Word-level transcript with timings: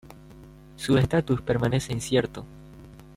Su 0.77 0.97
estatus 0.97 1.43
permanece 1.43 1.93
incierto. 1.93 2.47